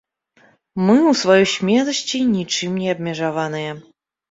Мы 0.85 0.95
ў 1.01 1.13
сваёй 1.21 1.45
смеласці 1.57 2.19
нічым 2.33 2.71
не 2.87 2.91
абмежаваныя. 2.97 3.71